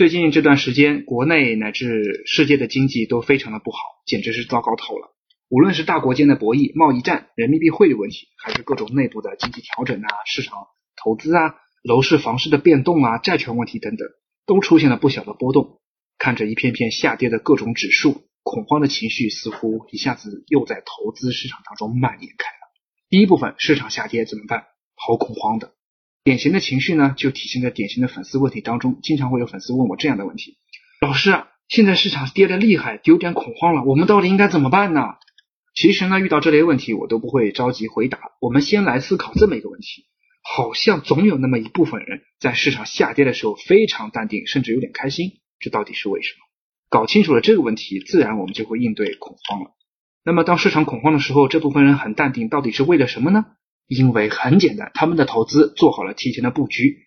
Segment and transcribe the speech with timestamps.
[0.00, 5.14] 最近这段时间，国内乃至世界的经济都非常的不好，简直是糟糕透了。
[5.50, 10.56] 无论是大国间的博弈、贸易战、人民币汇率问题，还是各种内部的经济调整啊、市场
[10.96, 14.08] 投资啊、楼市、房市的变动啊、债权问题等等，
[14.46, 15.82] 都出现了不小的波动。
[16.16, 22.72] 看着一片片下跌的各种指数，恐慌的情绪似乎一下子又在投资市场当中蔓延开了。
[23.10, 24.64] 第一部分，市场下跌怎么办？
[24.96, 25.74] 好恐慌的。
[26.22, 28.98] 典型的情绪呢，就体现在典型的粉丝问题当中。
[29.02, 30.58] 经常会有粉丝问我这样的问题：
[31.00, 35.14] 老师，现在市场跌得厉害，有点恐慌了，我们到底应该怎么办呢？
[35.74, 38.18] 其实呢，遇到这类问题，我都不会着急回答。
[38.40, 40.04] 我们先来思考这么一个问题：
[40.42, 46.44] 好像总有那么一部分人在市场下跌的时候非常淡定，甚至有点开心，这到底是为什么？
[46.90, 49.70] 搞清楚了这个问题，自然我们就会应对恐慌了。
[50.22, 53.46] 那么，当市场恐慌的时候，这部分人很淡定，到底是为了什么呢？
[53.90, 56.98] 因为很简单，他们的投资做好了提前的布局，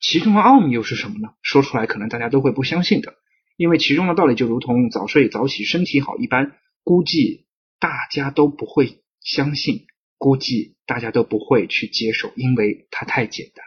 [0.00, 1.28] 其中的奥秘又是什么呢？
[1.40, 3.14] 说出来可能大家都会不相信的，
[3.56, 7.46] 因为其中的道理就如同早睡早起身体好一般，估计
[7.78, 9.86] 大家都不会相信，
[10.18, 13.64] 估计大家都不会去接受，因为它太简单。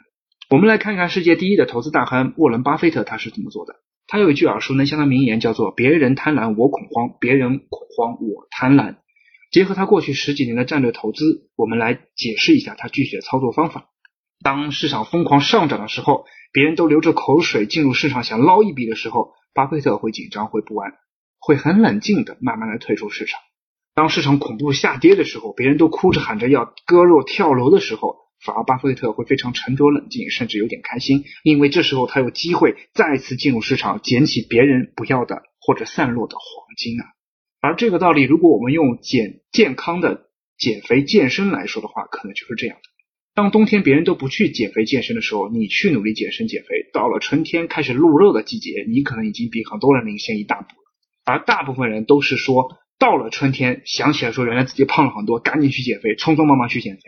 [0.50, 3.76] 我们来看看世界第一的投资大亨沃伦巴菲特他是怎么做的。
[4.06, 8.98] 他有一句耳熟能详的名言，叫做“别人贪婪我恐慌，别人恐慌我贪婪”。
[9.52, 13.90] 结合他过去十几年的战略投资，我们来解释一下他具体的操作方法。
[14.44, 20.92] 当市场疯狂上涨的时候，别人都流着口水进入市场想捞一笔的时候，巴菲特会紧张会不安，
[21.40, 23.40] 会很冷静的慢慢的退出市场。
[23.94, 37.06] 当市场恐怖下跌的时候，别人都哭着喊着要割肉跳楼的时候，反而巴菲特会非常沉着冷静，甚至有点开心，因为这时候他有机会再次进入市场捡起别人不要的或者散落的黄金啊。
[37.66, 42.84] 而这个道理，如果我们用减健康的减肥健身来说的话，可能就是这样的：
[43.34, 50.84] 当冬天别人都不去减肥健身的时候，你去努力健身减肥；到了春天开始露肉的季节，你可能已经比很多人领先一大步了。
[51.26, 57.02] 而大部分人都是说，到了春天想起来说原来自己胖了很多，赶紧去减肥，匆匆忙忙去减肥。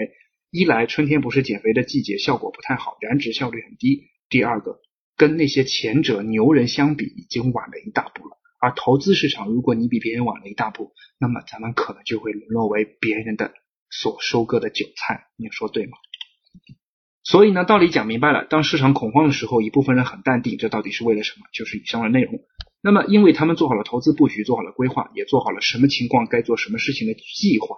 [0.50, 4.80] 一来春天不是减肥的季节，效果不太好，燃脂效率很低；第二个，
[5.16, 8.37] 跟那些前者牛人相比，已经晚了一大步了。
[8.60, 13.54] 而投资市场，如果你比别人晚了一大步，那么咱们可能就会沦落为别人的
[13.90, 15.28] 所收割的韭菜。
[15.38, 15.98] 你说对吗？
[17.24, 18.46] 所以呢，道理讲明白了。
[18.46, 21.46] 当市场恐慌的时候，一部分人很淡定，这到底是为了什么？
[21.54, 22.40] 就是以上的内容。
[22.82, 27.78] 那么，因为他们做好了投资布局，做好了规划，也做好了什么情况该做什么事情的计划。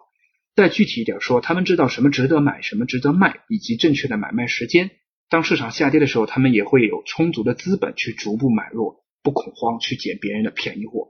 [0.56, 4.92] 再具体一点说，他们知道什么值得买，什么值得卖，以及正确的买卖时间。
[5.30, 8.98] 当市场下跌的时候，他们也会有充足的资本去逐步买入。
[9.30, 11.10] 不恐慌去捡别人的便宜货，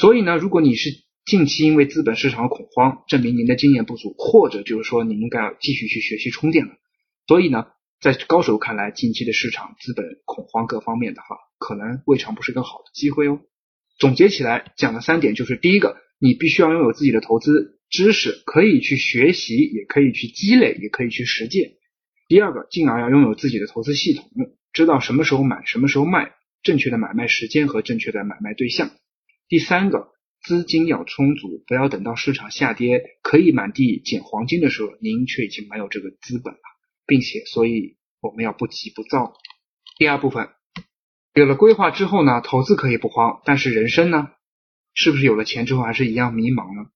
[0.00, 0.90] 所以呢，如果你是
[1.26, 6.72] 近期因为资本市场恐慌，证明您的经验不足，或者就是说你应该要继续去学习充电了。
[7.26, 7.66] 所以呢，
[8.00, 13.40] 在高手看来，近期的市场资本恐慌各方面的话，可能未尝不是个好的机会哦。
[13.98, 21.72] 总结起来讲了三点，就是第一个，你必须要拥有自己的投资知识，可以去学习，也可以去积累，也可以去实践。
[22.26, 24.30] 第二个，进而要拥有自己的投资系统，
[24.72, 26.32] 知道什么时候买，什么时候卖。
[26.62, 28.90] 正确的买卖时间和正确的买卖对象。
[29.48, 30.08] 第三个，
[30.42, 36.60] 资金要充足，不要等到市场下跌可以满地捡黄金的时候，您却已经没有这个资本了，
[37.06, 39.34] 并且，所以我们要不急不躁。
[39.96, 40.48] 第二部分，
[41.34, 44.28] 有了规划之后呢，投资可以不慌，但是人生呢，
[44.94, 46.90] 是不是有了钱之后还是一样迷茫呢？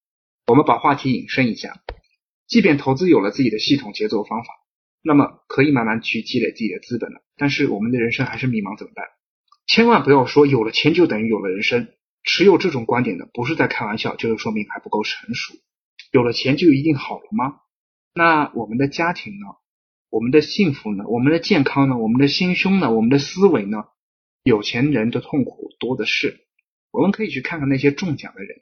[0.46, 1.82] 我们把话题引申一下，
[2.46, 4.46] 即便投资有了自己的系统节奏方法，
[5.02, 9.04] 那么可以慢慢去积累自己的资本了，但是我们的人生还是迷茫，怎么办？
[9.66, 11.88] 千万不要说有了钱就等于有了人生，
[12.22, 15.55] 持有这种观点的不是在开玩笑，就是说明还不够成熟。
[16.12, 17.61] 有了钱就一定好了吗？
[18.14, 19.46] 那我们的家庭呢？
[20.11, 21.05] 我们的幸福呢？
[21.08, 21.96] 我们的健康呢？
[21.99, 22.93] 我们的心胸呢？
[22.93, 23.84] 我们的思维呢？
[24.44, 26.46] 有钱人的痛苦多的是。
[26.93, 28.58] 我们可以去看看那些中奖的人，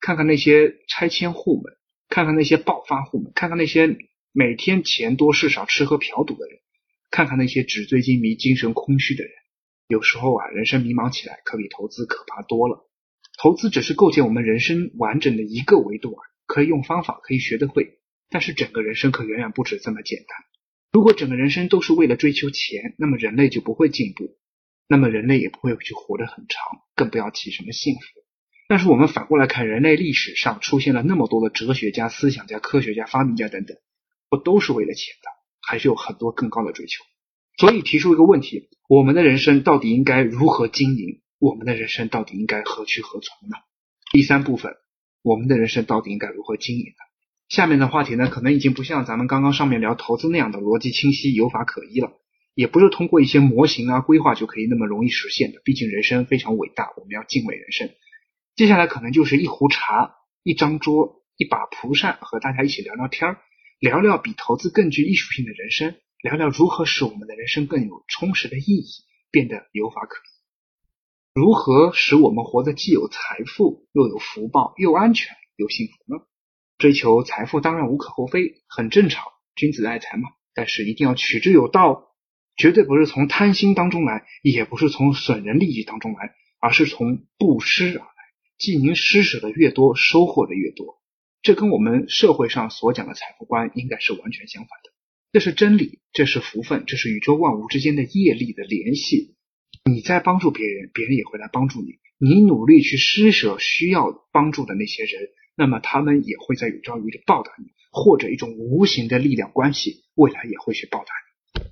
[0.00, 1.76] 看看那些拆迁户们，
[2.08, 3.96] 看看那些暴发户们，看看那些
[4.32, 6.58] 每天钱多事少、吃喝嫖赌的人，
[7.12, 9.32] 看看那些纸醉金迷、精神空虚的人。
[9.88, 12.88] 有时候啊，人生迷茫起来，可比投资可怕多了。
[13.40, 18.00] 投资只是构建我们人生完整的一个维度啊，可以用方法，可以学得会。
[18.28, 20.36] 但是整个人生可远远不止这么简单。
[20.90, 24.36] 如果整个人生都是为了追求钱，那么人类就不会进步，
[24.88, 28.00] 那么人类也不会去活得很长，更不要提什么幸福。
[28.68, 33.76] 但是我们反过来看，人类历史上出现了那么多的哲学家、思想家、科学家、发明家等等，
[34.28, 35.28] 不都是为了钱的？
[35.60, 37.04] 还是有很多更高的追求。
[37.56, 41.22] 所以提出一个问题：我们的人生到底应该如何经营？
[41.38, 43.56] 我们的人生到底应该何去何从呢？
[44.12, 44.72] 第三部分，
[45.22, 47.04] 我们的人生到底应该如何经营呢？
[47.48, 52.12] 下面的话题呢，可能已经不像咱们刚刚上面聊投资那样的逻辑清晰、有法可依了，
[52.54, 55.60] 也不是通过一些模型啊、规划就可以那么容易实现的。
[55.64, 57.90] 毕竟人生非常伟大，我们要敬畏人生。
[58.54, 63.38] 接下来可能就是一壶茶、一张桌、一把蒲扇，和大家一起聊聊天儿，
[63.78, 65.94] 聊聊比投资更具艺术性的人生，
[66.26, 68.84] 聊聊如何使我们的人生更有充实的意义，
[69.30, 70.28] 变得有法可依。
[71.32, 76.24] 如何使我们活得既有财富，又有福报，又安全又幸福呢？
[76.78, 79.24] 追求财富当然无可厚非，很正常，
[79.54, 80.30] 君子爱财嘛。
[80.52, 82.08] 但是一定要取之有道，
[82.56, 88.16] 绝对不是从贪心当中来，也不是从损人利益当中来，而是从布施而来。
[88.58, 91.00] 即您施舍的越多，收获的越多。
[91.40, 94.95] 这跟我们社会上所讲的财富观应该是完全相反的。
[95.32, 99.34] 这是真理，这是福分，这是宇宙万物之间的业力的联系。
[99.84, 101.98] 你在帮助别人，别人也会来帮助你。
[102.18, 111.66] 你努力去施舍需要帮助的那些人，那么他们也会在有朝一日报答你，或者一种无形的力量关系，未来也会去报答你。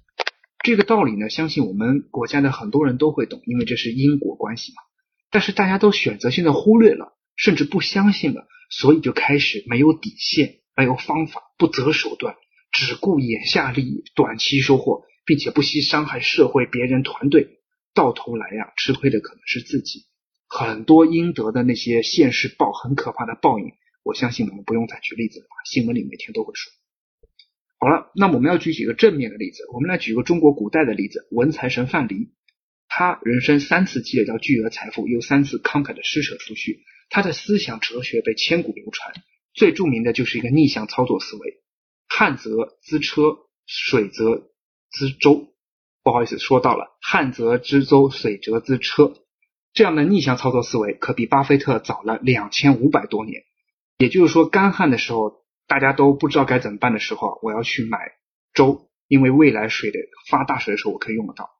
[0.62, 4.82] 这个道理呢，相信我们国家的很多人都会懂，因为这是因果关系嘛。
[5.30, 12.36] 但是大家都选择性的忽略了，甚至不相信了，所以就开始没有底线，没有方法，不择手段，
[12.74, 17.60] 只顾眼下利益、短期收获，并且不惜伤害社会、别人、团队。
[17.94, 20.06] 到头来呀，吃亏的可能是自己。
[20.48, 23.66] 很多应得的那些现世报很可怕的报应，
[24.02, 25.54] 我相信我们不用再举例子了吧？
[25.64, 26.72] 新闻里每天都会说。
[27.78, 29.62] 好了，那我们要举几个正面的例子。
[29.72, 32.30] 我们来举个中国古代的例子，文财神范蠡，
[32.88, 39.14] 他人生三次积累到巨额财富，又三次慷慨的施舍出去，他的思想哲学被千古流传。
[39.52, 41.62] 最著名的就是一个逆向操作思维：
[42.08, 44.50] 旱则资车，水则
[44.90, 45.48] 资舟。
[46.02, 49.14] 不好意思，说到了旱则资舟，水则资车，
[49.72, 53.42] 这样的逆向操作思维可比巴菲特早了两千五百多年。
[53.96, 57.98] 也就是说，干旱的时候，大家都不知道该怎么办的时候，我要去买
[58.52, 59.98] 舟，因为未来水的
[60.28, 61.50] 发大水的时候我可以用得到。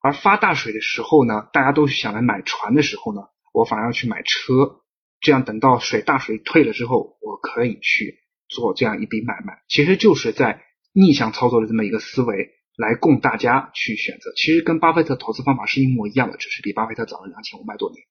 [0.00, 3.20] 而发大水的时候呢，大家都想来买船的时候呢，
[3.52, 4.80] 我反而要去买车，
[5.20, 8.21] 这样等到水大水退了之后，我可以去
[8.52, 9.62] 做这样一笔买卖。
[9.68, 10.62] 其实就是在
[10.92, 12.50] 逆向操作的这么一个思维。
[12.74, 18.02] 来供大家去选择，其实跟巴菲特投资方法是一模一样的，只是比巴菲特早了两千五百多年，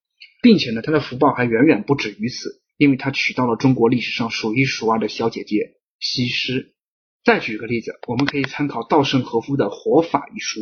[0.44, 6.76] 并且呢，他的福报还远远不止于此，因为他娶到了中国历史上数一数二的小姐姐西施。
[7.26, 10.62] 再举个例子，我们可以参考稻盛和夫的《活法》一书，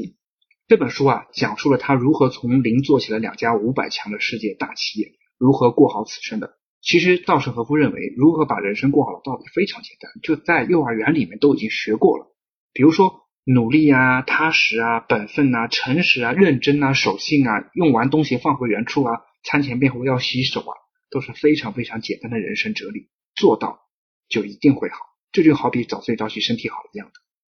[0.69, 6.58] 这本书啊，讲述了他如何从零做起了两家五百强的世界大企业，如何过好此生的。
[6.81, 12.35] 其实稻盛和夫认为，如何把人生过好的道理非常简单，就在幼儿园里面都已经学过了，
[12.73, 13.25] 比如说。
[13.45, 20.75] 努力啊，踏实啊，本分啊，诚实啊，认真啊，守信啊，用完东西放回原处啊，餐前便后要洗手啊，
[21.09, 23.79] 都是非常非常简单的人生哲理，做到
[24.27, 24.97] 就一定会好。
[25.31, 27.13] 这就好比早睡早起身体好一样的。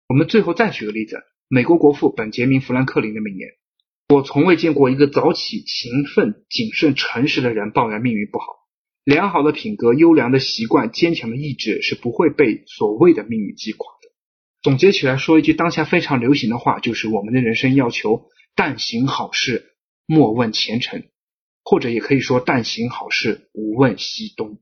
[0.08, 3.50] 我们最后再举个例子，美国国父本杰明·富兰克林的名言
[4.12, 8.46] ：“我从未见过一个早起、勤奋、谨慎、诚实的人抱怨命运不好。
[9.04, 14.08] 良好的品格、优良的习惯、坚强的意志是不会被所谓的命运击垮的。”
[14.62, 19.74] 总结起来说一句当下非常流行的话，就是我们的人生要求但行好事，
[20.06, 21.04] 莫问前程，
[21.62, 24.58] 或者也可以说但行好事，无问西东。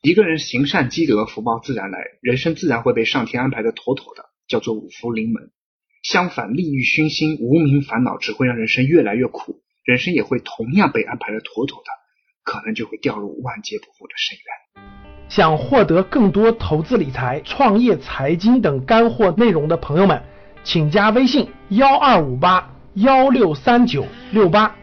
[0.00, 5.50] 一个人行善积德，福报自然来，人生自然会被上天安排的妥妥的，叫做五福临门。
[6.02, 11.90] 相反，利欲熏心、无名烦恼，只会让人生越来越苦，人生也会同样被安排的妥妥的，
[12.54, 14.84] 可能就会掉入万劫不复的深渊。
[15.28, 20.22] 想获得更多投资理财、创业财经等干货内容的朋友们，
[20.62, 24.76] 请加微信幺二五八幺六三九六八。